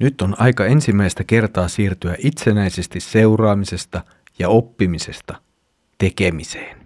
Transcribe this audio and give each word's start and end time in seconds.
Nyt 0.00 0.22
on 0.22 0.34
aika 0.38 0.66
ensimmäistä 0.66 1.24
kertaa 1.24 1.68
siirtyä 1.68 2.14
itsenäisesti 2.18 3.00
seuraamisesta 3.00 4.00
ja 4.38 4.48
oppimisesta 4.48 5.34
tekemiseen. 5.98 6.76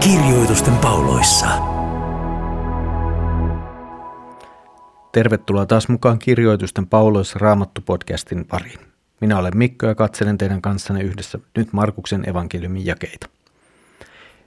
Kirjoitusten 0.00 0.76
pauloissa. 0.76 1.46
Tervetuloa 5.12 5.66
taas 5.66 5.88
mukaan 5.88 6.18
Kirjoitusten 6.18 6.86
pauloissa 6.86 7.38
Raamattu-podcastin 7.38 8.44
pariin. 8.48 8.89
Minä 9.20 9.38
olen 9.38 9.56
Mikko 9.56 9.86
ja 9.86 9.94
katselen 9.94 10.38
teidän 10.38 10.62
kanssanne 10.62 11.02
yhdessä 11.02 11.38
nyt 11.56 11.72
Markuksen 11.72 12.28
evankeliumin 12.28 12.86
jakeita. 12.86 13.28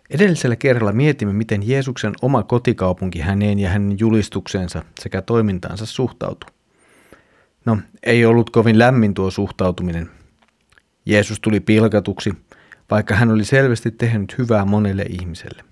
Edellisellä 0.10 0.56
kerralla 0.56 0.92
mietimme, 0.92 1.34
miten 1.34 1.68
Jeesuksen 1.68 2.14
oma 2.22 2.44
kotikaupunki 2.44 3.20
häneen 3.20 3.60
ja 3.60 3.70
hänen 3.70 4.00
julistukseensa 4.00 4.84
sekä 5.00 5.22
toimintaansa 5.22 5.86
suhtautuu. 5.86 6.50
No, 7.66 7.78
ei 8.04 8.26
ollut 8.26 8.50
kovin 8.50 8.80
lämmin 8.80 9.14
tuo 9.14 9.32
suhtautuminen. 9.32 10.10
Jeesus 11.06 11.40
tuli 11.40 11.60
pilkatuksi, 11.60 12.34
vaikka 12.92 13.16
hän 13.16 13.32
oli 13.32 13.46
selvästi 13.46 13.92
tehnyt 13.92 14.38
hyvää 14.38 14.66
monelle 14.66 15.06
ihmiselle. 15.10 15.64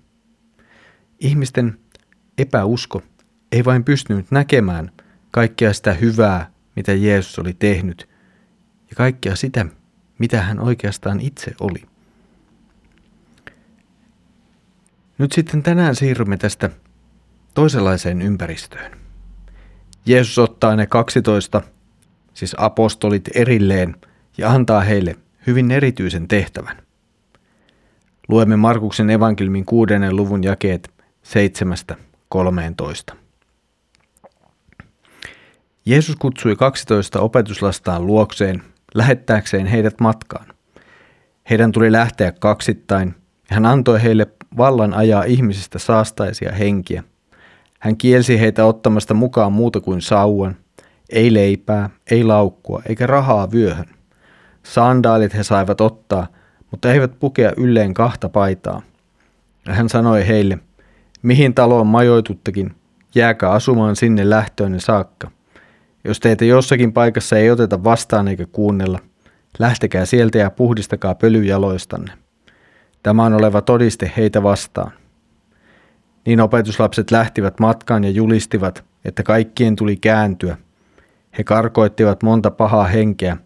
Ihmisten 1.20 1.78
epäusko 2.38 3.02
ei 3.52 3.64
vain 3.64 3.84
pystynyt 3.84 4.30
näkemään 4.30 4.90
kaikkea 5.30 5.72
sitä 5.72 5.92
hyvää, 5.92 6.50
mitä 6.76 6.92
Jeesus 6.92 7.38
oli 7.38 7.52
tehnyt, 7.58 8.08
ja 8.92 8.96
kaikkea 8.96 9.36
sitä, 9.36 9.66
mitä 10.18 10.42
hän 10.42 10.60
oikeastaan 10.60 11.20
itse 11.20 11.54
oli. 11.60 11.82
Nyt 15.18 15.32
sitten 15.32 15.62
tänään 15.62 15.96
siirrymme 15.96 16.36
tästä 16.36 16.70
toisenlaiseen 17.54 18.22
ympäristöön. 18.22 18.92
Jeesus 20.06 20.38
ottaa 20.38 20.76
ne 20.76 20.86
12, 20.86 21.62
siis 22.34 22.54
apostolit 22.58 23.28
erilleen, 23.34 23.96
ja 24.38 24.50
antaa 24.50 24.80
heille 24.80 25.16
hyvin 25.46 25.70
erityisen 25.70 26.28
tehtävän. 26.28 26.82
Luemme 28.28 28.56
Markuksen 28.56 29.10
evankeliumin 29.10 29.64
kuudennen 29.64 30.16
luvun 30.16 30.44
jakeet 30.44 30.94
7-13. 33.12 33.16
Jeesus 35.86 36.16
kutsui 36.16 36.56
12 36.56 37.20
opetuslastaan 37.20 38.06
luokseen 38.06 38.62
lähettääkseen 38.94 39.66
heidät 39.66 40.00
matkaan. 40.00 40.46
Heidän 41.50 41.72
tuli 41.72 41.92
lähteä 41.92 42.32
kaksittain 42.32 43.14
hän 43.52 43.66
antoi 43.66 44.02
heille 44.02 44.26
vallan 44.56 44.94
ajaa 44.94 45.24
ihmisistä 45.24 45.78
saastaisia 45.78 46.52
henkiä. 46.52 47.02
Hän 47.80 47.96
kielsi 47.96 48.40
heitä 48.40 48.64
ottamasta 48.64 49.14
mukaan 49.14 49.52
muuta 49.52 49.80
kuin 49.80 50.00
sauvan, 50.00 50.56
ei 51.10 51.34
leipää, 51.34 51.90
ei 52.10 52.24
laukkua 52.24 52.82
eikä 52.88 53.06
rahaa 53.06 53.50
vyöhön. 53.52 53.86
Sandaalit 54.62 55.34
he 55.34 55.42
saivat 55.42 55.80
ottaa, 55.80 56.26
mutta 56.70 56.92
eivät 56.92 57.18
pukea 57.18 57.52
ylleen 57.56 57.94
kahta 57.94 58.28
paitaa. 58.28 58.82
Hän 59.68 59.88
sanoi 59.88 60.26
heille, 60.26 60.58
mihin 61.22 61.54
taloon 61.54 61.86
majoituttekin, 61.86 62.74
jääkää 63.14 63.50
asumaan 63.50 63.96
sinne 63.96 64.30
lähtöönne 64.30 64.80
saakka– 64.80 65.30
jos 66.04 66.20
teitä 66.20 66.44
jossakin 66.44 66.92
paikassa 66.92 67.38
ei 67.38 67.50
oteta 67.50 67.84
vastaan 67.84 68.28
eikä 68.28 68.46
kuunnella, 68.46 68.98
lähtekää 69.58 70.06
sieltä 70.06 70.38
ja 70.38 70.50
puhdistakaa 70.50 71.14
pölyjaloistanne. 71.14 72.12
Tämä 73.02 73.24
on 73.24 73.34
oleva 73.34 73.60
todiste 73.60 74.12
heitä 74.16 74.42
vastaan. 74.42 74.92
Niin 76.26 76.40
opetuslapset 76.40 77.10
lähtivät 77.10 77.60
matkaan 77.60 78.04
ja 78.04 78.10
julistivat, 78.10 78.84
että 79.04 79.22
kaikkien 79.22 79.76
tuli 79.76 79.96
kääntyä. 79.96 80.56
He 81.38 81.44
karkoittivat 81.44 82.22
monta 82.22 82.50
pahaa 82.50 82.84
henkeä 82.84 83.36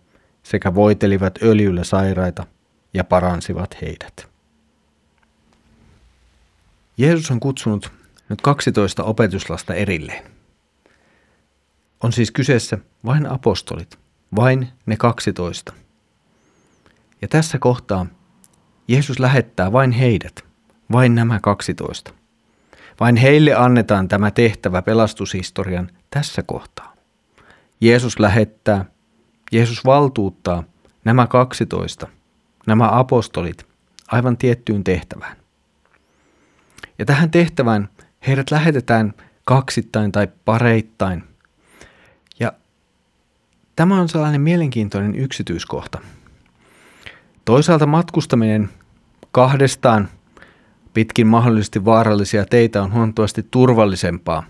sekä 0.43 0.75
voitelivat 0.75 1.39
öljyllä 1.43 1.85
sairaita 1.85 2.47
ja 2.95 3.05
paransivat 3.05 3.77
heidät. 3.83 4.29
Jeesus 6.99 7.31
on 7.31 7.41
kutsunut 7.41 7.93
nyt 8.29 8.41
12 8.41 9.05
opetuslasta 9.05 9.75
erilleen 9.75 10.36
on 12.07 12.13
siis 12.13 12.31
kyseessä 12.31 12.79
vain 13.05 13.27
apostolit, 13.27 13.99
vain 14.37 14.69
ne 14.87 14.97
12. 14.97 15.73
Ja 17.23 17.29
tässä 17.29 17.59
kohtaa 17.59 18.07
Jeesus 18.89 19.19
lähettää 19.19 19.73
vain 19.73 19.93
heidät, 19.93 20.45
vain 20.93 21.15
nämä 21.15 21.41
12. 21.43 22.13
Vain 23.01 23.17
heille 23.17 23.55
annetaan 23.55 24.09
tämä 24.09 24.31
tehtävä 24.31 24.83
pelastushistorian 24.83 25.91
tässä 26.11 26.43
kohtaa. 26.43 26.95
Jeesus 27.81 28.19
lähettää, 28.19 28.85
Jeesus 29.53 29.85
valtuuttaa 29.85 30.65
nämä 31.05 31.27
12, 31.27 32.07
nämä 32.67 32.89
apostolit 32.99 33.67
aivan 34.09 34.37
tiettyyn 34.37 34.85
tehtävään. 34.85 35.37
Ja 36.99 37.05
tähän 37.05 37.31
tehtävään 37.31 37.89
heidät 38.27 38.51
lähetetään 38.51 39.15
kaksittain 39.45 40.13
tai 40.13 40.29
pareittain– 40.45 41.25
Tämä 43.77 44.01
on 44.01 44.09
sellainen 44.09 44.41
mielenkiintoinen 44.41 45.15
yksityiskohta. 45.15 45.99
Toisaalta 47.45 47.87
matkustaminen 47.87 48.71
kahdestaan 49.33 50.09
pitkin 50.95 51.27
mahdollisesti 51.27 51.85
vaarallisia 51.85 52.45
teitä 52.45 52.83
on 52.83 52.93
huomattavasti 52.93 53.47
turvallisempaa 53.51 54.45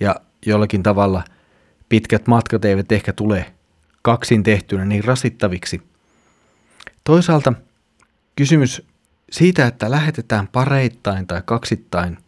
ja 0.00 0.16
jollakin 0.46 0.82
tavalla 0.82 1.24
pitkät 1.88 2.26
matkat 2.26 2.64
eivät 2.64 2.92
ehkä 2.92 3.12
tule 3.12 3.52
kaksin 4.02 4.42
tehtynä 4.42 4.84
niin 4.84 5.04
rasittaviksi. 5.04 5.82
Toisaalta 7.04 7.52
kysymys 8.36 8.82
siitä, 9.30 9.66
että 9.66 9.90
lähetetään 9.90 10.48
pareittain 10.48 11.26
tai 11.26 11.42
kaksittain, 11.44 12.18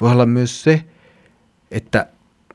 voi 0.00 0.12
olla 0.12 0.26
myös 0.26 0.62
se, 0.62 0.84
että 1.70 2.06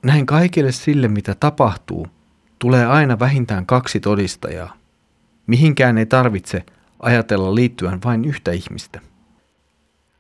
näin 0.03 0.25
kaikille 0.25 0.71
sille, 0.71 1.07
mitä 1.07 1.35
tapahtuu– 1.35 2.07
tulee 2.59 2.85
aina 2.85 3.19
vähintään 3.19 3.65
kaksi 3.65 3.99
todistajaa. 3.99 4.73
Mihinkään 5.47 5.97
ei 5.97 6.05
tarvitse 6.05 6.65
ajatella 6.99 7.55
liittyen 7.55 7.99
vain 8.03 8.25
yhtä 8.25 8.51
ihmistä. 8.51 9.01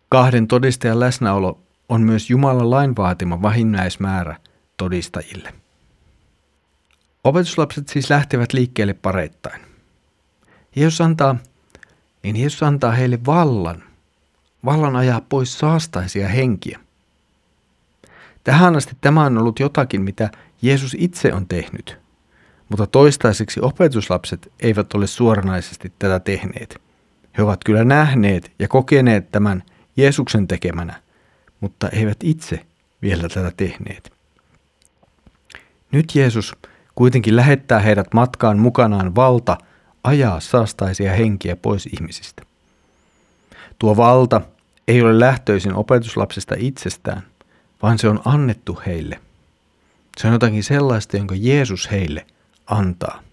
Kahden 0.09 0.47
todistajan 0.47 0.99
läsnäolo 0.99 1.59
on 1.89 2.01
myös 2.01 2.29
Jumalan 2.29 2.69
lain 2.69 2.95
vaatima 2.95 3.41
vähinnäismäärä 3.41 4.35
todistajille. 4.77 5.53
Opetuslapset 7.23 7.87
siis 7.87 8.09
lähtevät 8.09 8.53
liikkeelle 8.53 8.93
pareittain. 8.93 9.61
Jeesus 10.75 11.01
antaa, 11.01 11.35
niin 12.23 12.35
Jeesus 12.35 12.63
antaa 12.63 12.91
heille 12.91 13.19
vallan, 13.25 13.83
vallan 14.65 14.95
ajaa 14.95 15.21
pois 15.29 15.59
saastaisia 15.59 16.27
henkiä. 16.27 16.79
Tähän 18.43 18.75
asti 18.75 18.97
tämä 19.01 19.25
on 19.25 19.37
ollut 19.37 19.59
jotakin, 19.59 20.01
mitä 20.01 20.29
Jeesus 20.61 20.95
itse 20.99 21.33
on 21.33 21.47
tehnyt– 21.47 21.97
mutta 22.69 22.87
toistaiseksi 22.87 23.59
opetuslapset 23.61 24.51
eivät 24.59 24.93
ole 24.93 25.07
suoranaisesti 25.07 25.93
tätä 25.99 26.19
tehneet. 26.19 26.81
He 27.37 27.43
ovat 27.43 27.63
kyllä 27.65 27.83
nähneet 27.83 28.51
ja 28.59 28.67
kokeneet 28.67 29.31
tämän 29.31 29.63
Jeesuksen 29.97 30.47
tekemänä, 30.47 31.01
mutta 31.59 31.89
eivät 31.89 32.17
itse 32.23 32.65
vielä 33.01 33.29
tätä 33.29 33.51
tehneet. 33.57 34.13
Nyt 35.91 36.15
Jeesus 36.15 36.55
kuitenkin 36.95 37.35
lähettää 37.35 37.79
heidät 37.79 38.13
matkaan 38.13 38.59
mukanaan 38.59 39.15
valta 39.15 39.57
ajaa 40.03 40.39
saastaisia 40.39 41.13
henkiä 41.13 41.55
pois 41.55 41.85
ihmisistä. 41.85 42.43
Tuo 43.79 43.97
valta 43.97 44.41
ei 44.87 45.01
ole 45.01 45.19
lähtöisin 45.19 45.73
opetuslapsista 45.73 46.55
itsestään, 46.57 47.23
vaan 47.81 47.99
se 47.99 48.07
on 48.07 48.21
annettu 48.25 48.81
heille. 48.85 49.19
Se 50.17 50.27
on 50.27 50.33
jotakin 50.33 50.63
sellaista, 50.63 51.17
jonka 51.17 51.35
Jeesus 51.37 51.91
heille– 51.91 52.25
antaa. 52.67 53.27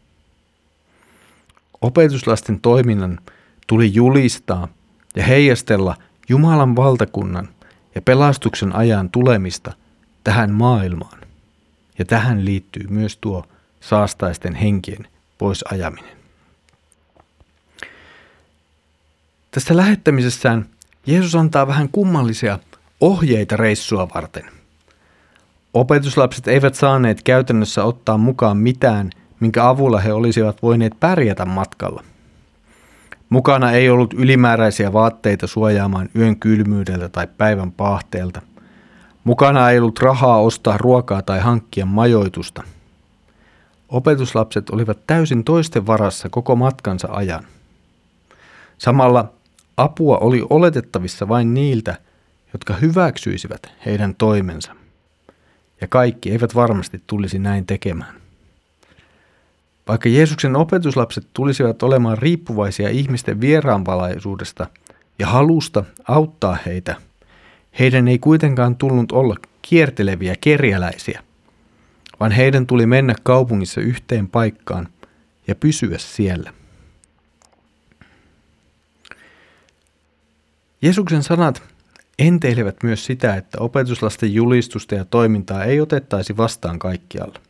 Opetuslasten 1.84 2.60
toiminnan 2.60 3.20
tuli 3.66 3.94
julistaa 3.94 4.69
ja 5.16 5.25
heijastella 5.25 5.96
Jumalan 6.28 6.76
valtakunnan 6.76 7.48
ja 7.94 8.02
pelastuksen 8.02 8.76
ajan 8.76 9.10
tulemista 9.10 9.72
tähän 10.25 10.50
maailmaan. 10.50 11.19
Ja 11.98 12.04
tähän 12.04 12.44
liittyy 12.44 12.86
myös 12.88 13.16
tuo 13.16 13.44
saastaisten 13.81 14.54
henkien 14.54 15.08
pois 15.38 15.64
ajaminen. 15.72 16.16
Tässä 19.50 19.76
lähettämisessään 19.76 20.66
Jeesus 21.06 21.34
antaa 21.34 21.66
vähän 21.66 21.88
kummallisia 21.88 22.58
ohjeita 23.00 23.56
reissua 23.56 24.08
varten. 24.14 24.44
Opetuslapset 25.75 26.48
eivät 26.48 26.75
saaneet 26.75 27.22
käytännössä 27.22 27.84
ottaa 27.84 28.19
mukaan 28.19 28.56
mitään– 28.56 29.10
minkä 29.40 29.69
avulla 29.69 30.00
he 30.00 30.12
olisivat 30.12 30.62
voineet 30.62 30.92
pärjätä 31.00 31.44
matkalla. 31.44 32.04
Mukana 33.28 33.72
ei 33.72 33.90
ollut 33.90 34.14
ylimääräisiä 34.14 34.92
vaatteita 34.92 35.46
suojaamaan 35.46 36.08
yön 36.16 36.36
kylmyydeltä 36.40 37.08
tai 37.08 37.26
päivän 37.38 37.72
paahteelta. 37.72 38.42
Mukana 39.25 39.70
ei 39.70 39.78
ollut 39.78 39.98
rahaa 39.98 40.40
ostaa 40.40 40.78
ruokaa 40.78 41.22
tai 41.22 41.40
hankkia 41.40 41.86
majoitusta. 41.86 42.62
Opetuslapset 43.88 44.70
olivat 44.70 44.98
täysin 45.06 45.44
toisten 45.44 45.86
varassa 45.86 46.28
koko 46.28 46.56
matkansa 46.56 47.08
ajan. 47.10 47.44
Samalla 48.78 49.32
apua 49.76 50.19
oli 50.19 50.46
oletettavissa 50.50 51.28
vain 51.28 51.54
niiltä, 51.54 51.96
jotka 52.52 52.75
hyväksyisivät 52.75 53.72
heidän 53.86 54.14
toimensa. 54.14 54.75
Ja 55.81 55.88
kaikki 55.88 56.31
eivät 56.31 56.54
varmasti 56.54 57.02
tulisi 57.06 57.38
näin 57.38 57.66
tekemään. 57.66 58.23
Vaikka 59.88 60.08
Jeesuksen 60.08 60.56
opetuslapset 60.56 61.26
tulisivat 61.32 61.82
olemaan 61.82 62.19
riippuvaisia 62.19 62.88
ihmisten 62.88 63.40
vieraanvalaisuudesta 63.40 64.66
ja 65.19 65.26
halusta 65.26 65.84
auttaa 66.08 66.58
heitä, 66.66 66.96
heidän 67.78 68.08
ei 68.08 68.19
kuitenkaan 68.19 68.76
tullut 68.76 69.12
olla 69.12 69.36
kierteleviä 69.62 70.34
kerjäläisiä, 70.40 71.22
vaan 72.20 72.32
heidän 72.32 72.66
tuli 72.66 72.86
mennä 72.86 73.14
kaupungissa 73.22 73.81
yhteen 73.81 74.28
paikkaan 74.28 74.88
ja 75.46 75.54
pysyä 75.54 75.98
siellä. 75.98 76.52
Jeesuksen 80.82 81.22
sanat 81.22 81.62
enteilevät 82.19 82.76
myös 82.82 83.06
sitä, 83.06 83.34
että 83.34 83.58
opetuslasten 83.60 84.34
julistusta 84.34 84.94
ja 84.94 85.04
toimintaa 85.04 85.64
ei 85.64 85.81
otettaisi 85.81 86.36
vastaan 86.36 86.78
kaikkialla. 86.78 87.40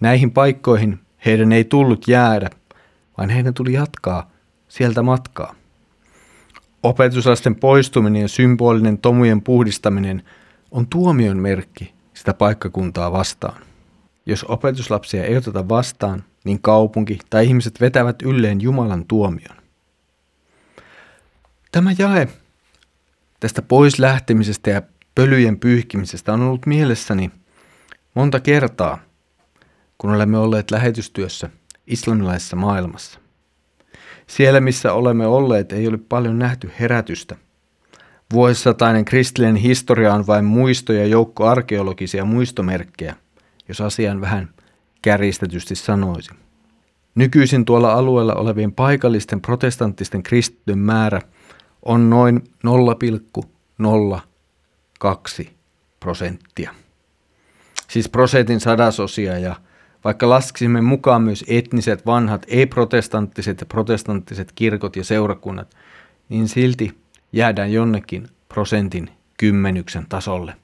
Näihin 0.00 0.30
paikkoihin 0.30 0.98
heidän 1.26 1.52
ei 1.52 1.64
tullut 1.64 2.08
jäädä, 2.08 2.50
vaan 3.18 3.30
heidän 3.30 3.54
tuli 3.54 3.72
jatkaa 3.72 4.30
sieltä 4.68 5.02
matkaa. 5.02 5.54
Opetuslasten 6.82 7.54
poistuminen 7.54 8.22
ja 8.22 8.28
symbolinen 8.28 8.98
tomujen 8.98 9.42
puhdistaminen 9.42 10.22
on 10.70 10.86
tuomion 10.86 11.36
merkki 11.36 11.94
sitä 12.14 12.34
paikkakuntaa 12.34 13.12
vastaan. 13.12 13.62
Jos 14.26 14.44
opetuslapsia 14.44 15.24
ei 15.24 15.36
oteta 15.36 15.68
vastaan, 15.68 16.24
niin 16.44 16.62
kaupunki 16.62 17.18
tai 17.30 17.46
ihmiset 17.46 17.80
vetävät 17.80 18.22
ylleen 18.22 18.60
Jumalan 18.60 19.04
tuomion. 19.04 19.56
Tämä 21.72 21.90
jae 21.98 22.28
tästä 23.40 23.62
pois 23.62 23.98
lähtemisestä 23.98 24.70
ja 24.70 24.82
pölyjen 25.14 25.58
pyyhkimisestä 25.58 26.32
on 26.32 26.42
ollut 26.42 26.66
mielessäni 26.66 27.30
monta 28.14 28.40
kertaa, 28.40 28.98
kun 29.98 30.14
olemme 30.14 30.38
olleet 30.38 30.70
lähetystyössä 30.70 31.50
islamilaisessa 31.86 32.56
maailmassa. 32.56 33.20
Siellä, 34.26 34.60
missä 34.60 34.92
olemme 34.92 35.26
olleet, 35.26 35.72
ei 35.72 35.88
ole 35.88 35.98
paljon 36.08 36.38
nähty 36.38 36.70
herätystä. 36.80 37.36
Vuosisatainen 38.32 39.04
kristillinen 39.04 39.56
historia 39.56 40.14
on 40.14 40.26
vain 40.26 40.44
muisto 40.44 40.92
ja 40.92 41.06
joukko 41.06 41.46
arkeologisia 41.46 42.24
muistomerkkejä, 42.24 43.16
jos 43.68 43.80
asian 43.80 44.20
vähän 44.20 44.48
kärjistetysti 45.02 45.74
sanoisi. 45.74 46.30
Nykyisin 47.14 47.64
tuolla 47.64 47.92
alueella 47.92 48.34
olevien 48.34 48.72
paikallisten 48.72 49.40
protestanttisten 49.40 50.22
kristityn 50.22 50.78
määrä 50.78 51.20
on 51.82 52.10
noin 52.10 52.44
0,02 55.42 55.48
prosenttia. 56.00 56.74
Siis 57.88 58.08
prosentin 58.08 58.60
sadasosia 58.60 59.38
ja 59.38 59.56
vaikka 60.04 60.28
laskisimme 60.28 60.80
mukaan 60.80 61.22
myös 61.22 61.44
etniset, 61.48 62.06
vanhat, 62.06 62.46
ei-protestanttiset 62.48 63.60
ja 63.60 63.66
protestanttiset 63.66 64.52
kirkot 64.52 64.96
ja 64.96 65.04
seurakunnat, 65.04 65.76
niin 66.28 66.48
silti 66.48 66.98
jäädään 67.32 67.72
jonnekin 67.72 68.28
prosentin 68.48 69.10
kymmenyksen 69.38 70.06
tasolle. 70.08 70.56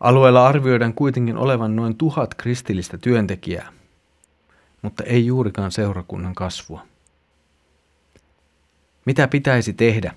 Alueella 0.00 0.46
arvioidaan 0.46 0.94
kuitenkin 0.94 1.36
olevan 1.36 1.76
noin 1.76 1.96
tuhat 1.96 2.34
kristillistä 2.34 2.98
työntekijää, 2.98 3.72
mutta 4.82 5.04
ei 5.04 5.26
juurikaan 5.26 5.72
seurakunnan 5.72 6.34
kasvua. 6.34 6.86
Mitä 9.04 9.28
pitäisi 9.28 9.72
tehdä? 9.72 10.14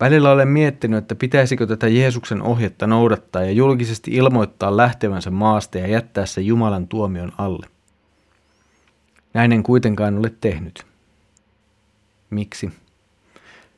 Välillä 0.00 0.30
olen 0.30 0.48
miettinyt, 0.48 0.98
että 0.98 1.14
pitäisikö 1.14 1.66
tätä 1.66 1.88
Jeesuksen 1.88 2.42
ohjetta 2.42 2.86
noudattaa 2.86 3.42
ja 3.42 3.50
julkisesti 3.50 4.10
ilmoittaa 4.10 4.76
lähtevänsä 4.76 5.30
maasta 5.30 5.78
ja 5.78 5.86
jättää 5.86 6.26
se 6.26 6.40
Jumalan 6.40 6.88
tuomion 6.88 7.32
alle. 7.38 7.66
Näin 9.34 9.52
en 9.52 9.62
kuitenkaan 9.62 10.18
ole 10.18 10.32
tehnyt. 10.40 10.86
Miksi? 12.30 12.72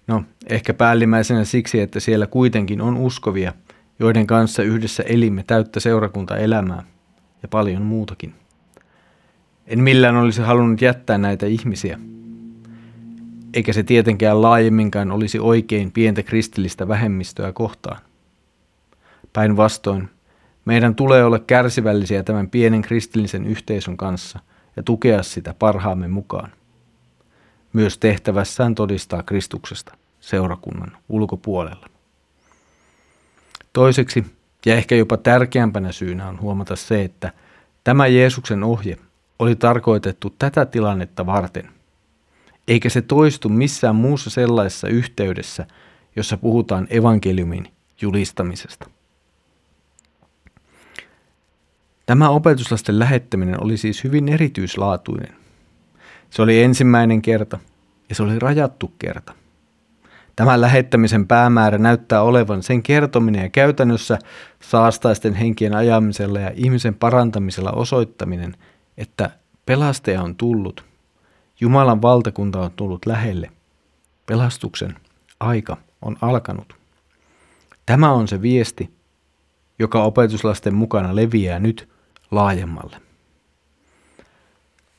No, 0.07 0.25
ehkä 0.47 0.75
päällimmäisenä 0.75 1.45
siksi, 1.45 1.81
että 1.81 2.01
siellä 2.01 2.27
kuitenkin 2.27 2.81
on 2.81 2.97
uskovia, 2.97 3.53
joiden 3.99 4.27
kanssa 4.27 4.63
yhdessä 4.63 5.03
elimme 5.03 5.45
täyttä 5.47 5.81
seurakuntaelämää 5.81 6.83
ja 7.43 7.49
paljon 7.49 7.83
muutakin. 7.83 8.35
En 9.67 9.81
millään 9.81 10.17
olisi 10.17 10.43
halunnut 10.43 10.83
jättää 10.83 11.19
näitä 11.19 11.47
ihmisiä– 11.47 11.99
eikä 13.55 13.73
se 13.73 13.83
tietenkään 13.83 14.43
laajemminkaan 14.43 15.11
olisi 15.11 15.39
oikein 15.39 15.93
pientä 15.93 16.23
kristillistä 16.23 16.89
vähemmistöä 16.89 17.53
kohtaan. 17.53 17.99
Päinvastoin, 19.33 20.11
meidän 20.65 20.95
tulee 20.95 21.25
olla 21.25 21.39
kärsivällisiä 21.39 22.23
tämän 22.23 22.51
pienen 22.51 22.83
kristillisen 22.83 23.47
yhteisön 23.47 23.97
kanssa 23.97 24.39
ja 24.77 24.83
tukea 24.83 25.23
sitä 25.23 25.55
parhaamme 25.59 26.09
mukaan. 26.09 26.53
Myös 27.73 27.99
tehtävässään 27.99 28.75
todistaa 28.75 29.23
Kristuksesta 29.23 29.97
seurakunnan 30.21 30.97
ulkopuolella. 31.09 31.87
Toiseksi, 33.73 34.27
ja 34.67 34.75
ehkä 34.75 34.95
jopa 34.95 35.17
tärkeämpänä 35.17 35.93
syynä 35.93 36.29
on 36.29 36.41
huomata 36.41 36.77
se, 36.77 37.03
että 37.03 37.33
tämä 37.85 38.07
Jeesuksen 38.07 38.63
ohje 38.63 38.97
oli 39.39 39.57
tarkoitettu 39.57 40.35
tätä 40.39 40.67
tilannetta 40.67 41.27
varten– 41.27 41.69
eikä 42.71 42.89
se 42.89 43.03
toistu 43.03 43.49
missään 43.49 43.97
muussa 43.97 44.31
sellaisessa 44.31 44.89
yhteydessä, 44.89 45.67
jossa 46.17 46.37
puhutaan 46.37 46.87
evankeliumin 46.91 47.69
julistamisesta. 48.01 48.91
Tämä 52.07 52.29
opetuslasten 52.29 52.99
lähettäminen 52.99 53.63
oli 53.65 53.77
siis 53.77 54.05
hyvin 54.05 54.29
erityislaatuinen. 54.29 55.35
Se 56.31 56.43
oli 56.43 56.63
ensimmäinen 56.63 57.23
kerta 57.23 57.59
ja 58.09 58.15
se 58.15 58.23
oli 58.23 58.39
rajattu 58.39 58.93
kerta. 58.99 59.33
Tämän 60.37 60.61
lähettämisen 60.61 61.27
päämäärä 61.27 61.79
näyttää 61.79 62.23
olevan 62.23 62.63
sen 62.63 62.83
kertominen 62.83 63.43
ja 63.43 63.49
käytännössä 63.49 64.19
saastaisten 64.61 65.35
henkien 65.35 65.75
ajamisella 65.75 66.41
ja 66.41 66.51
ihmisen 66.55 66.95
parantamisella 66.95 67.73
osoittaminen, 67.73 68.57
että 68.99 69.31
pelastaja 69.67 70.23
on 70.23 70.37
tullut 70.37 70.90
Jumalan 71.61 72.03
valtakunta 72.03 72.61
on 72.61 72.71
tullut 72.77 73.07
lähelle. 73.07 73.51
Pelastuksen 74.27 74.95
aika 75.41 75.77
on 76.03 76.17
alkanut. 76.21 76.75
Tämä 77.87 78.13
on 78.13 78.29
se 78.29 78.43
viesti, 78.43 78.91
joka 79.79 80.03
opetuslasten 80.03 80.75
mukana 80.75 81.17
leviää 81.17 81.59
nyt 81.59 81.89
laajemmalle. 82.31 82.97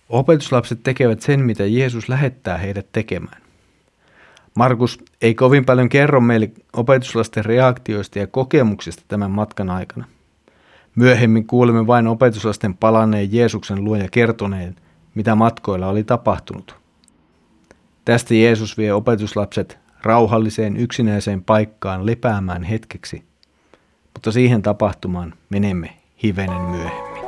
Opetuslapset 0.10 0.84
tekevät 0.84 1.22
sen, 1.22 1.39
mitä 1.39 1.65
Jeesus 1.65 2.10
lähettää 2.10 2.58
heidät 2.58 2.88
tekemään. 2.91 3.41
Markus 4.56 5.00
ei 5.22 5.36
kovin 5.36 5.65
paljon 5.65 5.89
kerro 5.89 6.22
meille 6.22 6.51
opetuslasten 6.74 7.46
reaktioista 7.46 8.20
ja 8.20 8.27
kokemuksista 8.27 9.03
tämän 9.08 9.32
matkan 9.32 9.70
aikana. 9.70 10.06
Myöhemmin 10.96 11.48
kuulemme 11.48 11.88
vain 11.88 12.08
opetuslasten 12.08 12.77
palanneen 12.77 13.34
Jeesuksen 13.34 13.84
luo 13.84 13.96
ja 13.96 14.08
kertoneen– 14.12 14.75
mitä 15.15 15.36
matkoilla 15.36 15.88
oli 15.88 16.03
tapahtunut. 16.03 16.75
Tästä 18.06 18.34
Jeesus 18.34 18.77
vie 18.77 18.94
opetuslapset 18.94 19.77
rauhalliseen 20.03 20.77
yksinäiseen 20.77 21.44
paikkaan 21.44 22.06
lepäämään 22.06 22.63
hetkeksi, 22.63 23.24
mutta 24.13 24.32
siihen 24.32 24.62
tapahtumaan 24.62 25.34
menemme 25.50 25.98
hivenen 26.24 26.62
myöhemmin. 26.62 27.22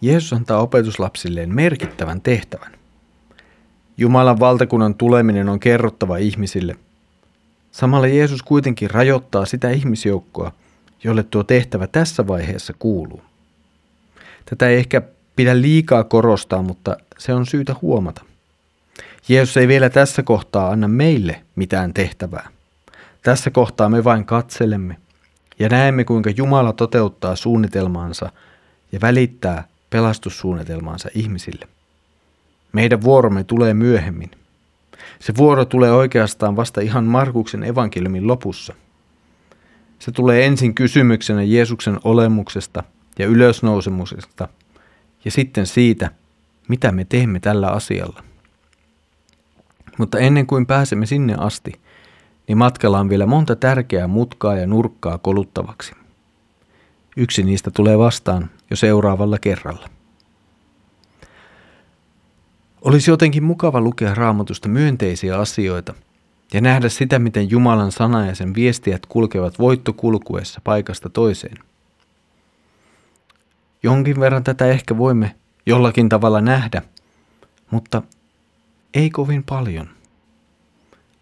Jeesus 0.00 0.32
antaa 0.32 0.60
opetuslapsilleen 0.60 1.54
merkittävän 1.54 2.20
tehtävän. 2.20 2.72
Jumalan 3.96 4.40
valtakunnan 4.40 4.94
tuleminen 4.94 5.48
on 5.48 5.60
kerrottava 5.60 6.16
ihmisille. 6.16 6.76
Samalla 7.70 8.06
Jeesus 8.06 8.42
kuitenkin 8.42 8.90
rajoittaa 8.90 9.46
sitä 9.46 9.70
ihmisjoukkoa, 9.70 10.52
jolle 11.04 11.22
tuo 11.22 11.42
tehtävä 11.42 11.86
tässä 11.86 12.26
vaiheessa 12.26 12.72
kuuluu. 12.78 13.22
Tätä 14.44 14.68
ei 14.68 14.78
ehkä 14.78 15.02
pidä 15.36 15.60
liikaa 15.60 16.04
korostaa, 16.04 16.62
mutta 16.62 16.96
se 17.18 17.34
on 17.34 17.46
syytä 17.46 17.74
huomata. 17.82 18.24
Jeesus 19.28 19.56
ei 19.56 19.68
vielä 19.68 19.90
tässä 19.90 20.22
kohtaa 20.22 20.70
anna 20.70 20.88
meille 20.88 21.42
mitään 21.56 21.94
tehtävää. 21.94 22.48
Tässä 23.22 23.50
kohtaa 23.50 23.88
me 23.88 24.04
vain 24.04 24.24
katselemme 24.24 24.96
ja 25.58 25.68
näemme 25.68 26.04
kuinka 26.04 26.30
Jumala 26.30 26.72
toteuttaa 26.72 27.36
suunnitelmaansa 27.36 28.30
ja 28.92 29.00
välittää 29.00 29.64
pelastussuunnitelmaansa 29.90 31.08
ihmisille. 31.14 31.68
Meidän 32.72 33.02
vuoromme 33.02 33.44
tulee 33.44 33.74
myöhemmin. 33.74 34.30
Se 35.18 35.36
vuoro 35.36 35.64
tulee 35.64 35.92
oikeastaan 35.92 36.56
vasta 36.56 36.80
ihan 36.80 37.04
Markuksen 37.04 37.64
evankeliumin 37.64 38.26
lopussa. 38.26 38.74
Se 39.98 40.12
tulee 40.12 40.46
ensin 40.46 40.74
kysymyksenä 40.74 41.42
Jeesuksen 41.42 41.98
olemuksesta 42.04 42.82
ja 43.18 43.26
ylösnousemuksesta 43.26 44.48
ja 45.24 45.30
sitten 45.30 45.66
siitä, 45.66 46.10
mitä 46.68 46.92
me 46.92 47.04
teemme 47.04 47.40
tällä 47.40 47.68
asialla. 47.68 48.22
Mutta 49.98 50.18
ennen 50.18 50.46
kuin 50.46 50.66
pääsemme 50.66 51.06
sinne 51.06 51.34
asti, 51.38 51.72
niin 52.48 52.58
matkalla 52.58 52.98
on 52.98 53.08
vielä 53.08 53.26
monta 53.26 53.56
tärkeää 53.56 54.06
mutkaa 54.06 54.56
ja 54.56 54.66
nurkkaa 54.66 55.18
koluttavaksi. 55.18 55.92
Yksi 57.16 57.42
niistä 57.42 57.70
tulee 57.70 57.98
vastaan 57.98 58.50
jo 58.70 58.76
seuraavalla 58.76 59.38
kerralla. 59.38 59.88
Olisi 62.82 63.10
jotenkin 63.10 63.44
mukava 63.44 63.80
lukea 63.80 64.14
raamatusta 64.14 64.68
myönteisiä 64.68 65.38
asioita 65.38 65.94
ja 66.54 66.60
nähdä 66.60 66.88
sitä, 66.88 67.18
miten 67.18 67.50
Jumalan 67.50 67.92
sana 67.92 68.26
ja 68.26 68.34
sen 68.34 68.54
viestijät 68.54 69.06
kulkevat 69.06 69.58
voittokulkuessa 69.58 70.60
paikasta 70.64 71.08
toiseen. 71.08 71.56
Jonkin 73.82 74.20
verran 74.20 74.44
tätä 74.44 74.66
ehkä 74.66 74.98
voimme 74.98 75.34
jollakin 75.66 76.08
tavalla 76.08 76.40
nähdä, 76.40 76.82
mutta 77.70 78.02
ei 78.94 79.10
kovin 79.10 79.44
paljon. 79.44 79.88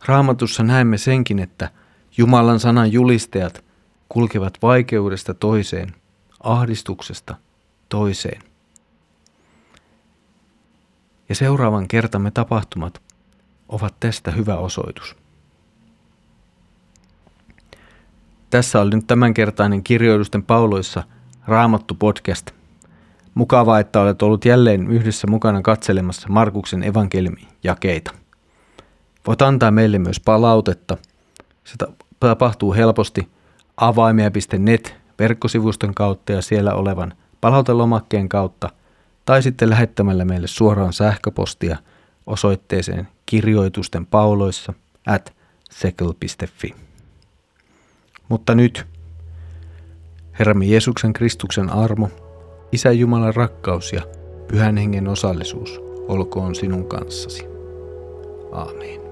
Raamatussa 0.07 0.62
näemme 0.62 0.99
senkin, 0.99 1.38
että 1.38 1.71
Jumalan 2.16 2.61
sanan 2.61 2.93
julistajat 2.93 3.64
kulkevat 4.09 4.59
vaikeudesta 4.62 5.35
toiseen, 5.35 5.95
ahdistuksesta 6.40 7.37
toiseen. 7.88 8.43
Ja 11.28 11.35
seuraavan 11.35 11.88
kertamme 11.88 12.31
tapahtumat 12.31 13.02
ovat 13.68 13.94
tästä 14.00 14.30
hyvä 14.30 14.56
osoitus. 14.56 15.16
Tässä 18.50 18.80
oli 18.80 18.90
nyt 18.90 19.06
tämänkertainen 19.06 19.83
kirjoitusten 19.83 20.42
pauloissa 20.42 21.02
Raamattu 21.47 21.94
podcast. 21.94 22.50
Mukavaa, 23.35 23.78
että 23.78 24.00
olet 24.00 24.23
ollut 24.23 24.44
jälleen 24.44 24.88
yhdessä 24.88 25.26
mukana 25.26 25.62
katselemassa 25.62 26.28
Markuksen 26.28 26.83
evankeliumin 26.83 27.49
jakeita. 27.64 28.11
Voit 29.26 29.42
antaa 29.42 29.71
meille 29.71 29.99
myös 29.99 30.21
palautetta. 30.21 30.97
Se 31.64 31.75
tapahtuu 32.21 32.75
helposti 32.75 33.28
avaimia.net 33.76 34.97
verkkosivuston 35.18 35.94
kautta 35.94 36.33
ja 36.33 36.42
siellä 36.42 36.75
olevan 36.75 37.14
palautelomakkeen 37.40 38.28
kautta 38.28 38.71
tai 39.25 39.42
sitten 39.42 39.71
lähettämällä 39.71 40.25
meille 40.25 40.47
suoraan 40.47 40.92
sähköpostia 40.92 41.76
osoitteeseen 42.26 43.09
kirjoitusten 43.26 44.07
pauloissa 44.07 44.75
at 45.07 45.35
sekel.fi. 45.71 46.75
Mutta 48.28 48.54
nyt, 48.54 48.87
Herramme 50.38 50.64
Jeesuksen 50.64 51.12
Kristuksen 51.12 51.71
armo, 51.71 52.09
Isä 52.73 52.93
Jumalan 52.93 53.35
rakkaus 53.35 53.93
ja 53.93 54.02
Pyhän 54.49 54.76
Hengen 54.76 55.09
osallisuus 55.09 55.81
olkoon 56.09 56.54
sinun 56.54 56.88
kanssasi. 56.88 57.47
Aamen. 58.52 59.04